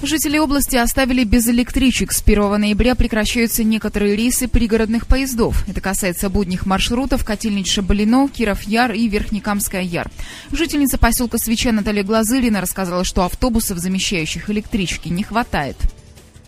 [0.00, 2.12] Жители области оставили без электричек.
[2.12, 5.68] С 1 ноября прекращаются некоторые рейсы пригородных поездов.
[5.68, 10.08] Это касается будних маршрутов Котельнич-Шабалино, Киров-Яр и Верхнекамская-Яр.
[10.52, 15.76] Жительница поселка Свеча Наталья Глазырина рассказала, что автобусов, замещающих электрички, не хватает.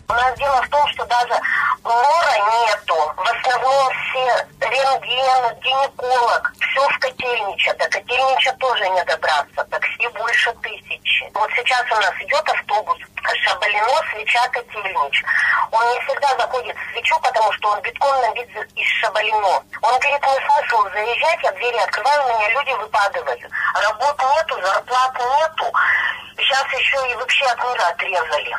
[0.07, 1.33] У нас дело в том, что даже
[1.91, 3.13] лора нету.
[3.15, 7.73] В основном все рентген, гинеколог, все в Котельниче.
[7.73, 9.63] До Котельнича тоже не добраться.
[9.69, 11.29] Такси больше тысячи.
[11.33, 12.97] Вот сейчас у нас идет автобус
[13.43, 15.23] Шабалино, Свеча, Котельнич.
[15.71, 19.63] Он не всегда заходит в Свечу, потому что он битком набит из Шабалино.
[19.81, 23.41] Он говорит, не смысл заезжать, я двери открываю, меня люди выпадывают.
[23.73, 25.71] Работ нету, зарплат нету.
[26.37, 28.57] Сейчас еще и вообще от мира отрезали.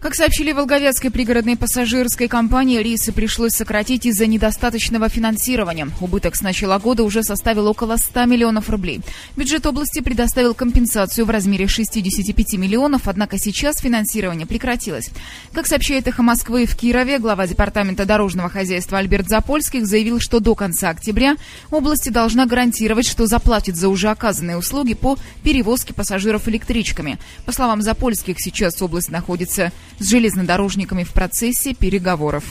[0.00, 5.88] Как сообщили в Волговецкой пригородной пассажирской компании, рейсы пришлось сократить из-за недостаточного финансирования.
[6.00, 9.00] Убыток с начала года уже составил около 100 миллионов рублей.
[9.36, 15.10] Бюджет области предоставил компенсацию в размере 65 миллионов, однако сейчас финансирование прекратилось.
[15.52, 20.54] Как сообщает «Эхо Москвы» в Кирове, глава Департамента дорожного хозяйства Альберт Запольских заявил, что до
[20.54, 21.34] конца октября
[21.72, 27.18] области должна гарантировать, что заплатит за уже оказанные услуги по перевозке пассажиров электричками.
[27.44, 32.44] По словам Запольских, сейчас область находится с железнодорожниками в процессе переговоров.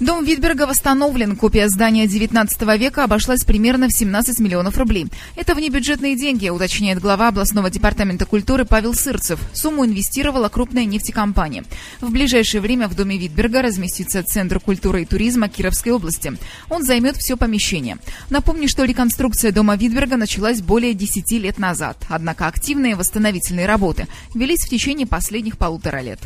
[0.00, 1.36] Дом Витберга восстановлен.
[1.36, 5.06] Копия здания 19 века обошлась примерно в 17 миллионов рублей.
[5.36, 9.38] Это внебюджетные деньги, уточняет глава областного департамента культуры Павел Сырцев.
[9.52, 11.64] Сумму инвестировала крупная нефтекомпания.
[12.00, 16.36] В ближайшее время в доме Витберга разместится Центр культуры и туризма Кировской области.
[16.68, 17.98] Он займет все помещение.
[18.30, 21.98] Напомню, что реконструкция дома Витберга началась более 10 лет назад.
[22.08, 26.18] Однако активные восстановительные работы велись в течение последних полутора лет.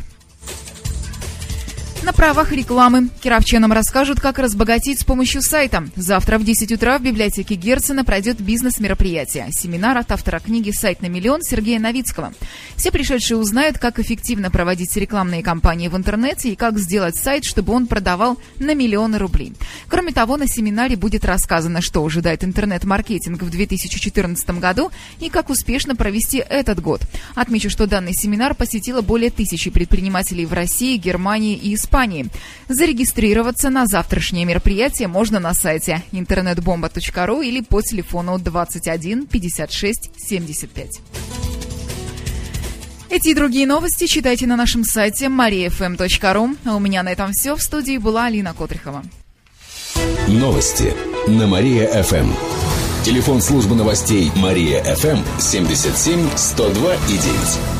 [2.01, 3.09] На правах рекламы.
[3.21, 5.83] Кировчанам расскажут, как разбогатеть с помощью сайта.
[5.97, 9.49] Завтра в 10 утра в библиотеке Герцена пройдет бизнес-мероприятие.
[9.51, 12.33] Семинар от автора книги «Сайт на миллион» Сергея Новицкого.
[12.77, 17.73] Все пришедшие узнают, как эффективно проводить рекламные кампании в интернете и как сделать сайт, чтобы
[17.73, 19.53] он продавал на миллионы рублей.
[19.89, 24.89] Кроме того, на семинаре будет рассказано, что ожидает интернет-маркетинг в 2014 году
[25.19, 27.01] и как успешно провести этот год.
[27.35, 31.88] Отмечу, что данный семинар посетило более тысячи предпринимателей в России, Германии и Испании.
[31.89, 32.27] Испании.
[32.67, 40.89] Зарегистрироваться на завтрашнее мероприятие можно на сайте интернетбомба.ру или по телефону 21 56 75.
[43.09, 46.57] Эти и другие новости читайте на нашем сайте mariafm.ru.
[46.65, 47.55] А у меня на этом все.
[47.55, 49.03] В студии была Алина Котрихова.
[50.27, 50.93] Новости
[51.27, 52.31] на Мария-ФМ.
[53.03, 57.78] Телефон службы новостей Мария-ФМ 77 102 и 9.